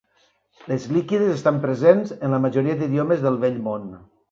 Les 0.71 0.87
líquides 0.95 1.29
estan 1.33 1.59
presents 1.67 2.15
en 2.15 2.35
la 2.37 2.41
majoria 2.47 2.79
d'idiomes 2.83 3.25
del 3.29 3.41
Vell 3.47 3.63
Món. 3.71 3.89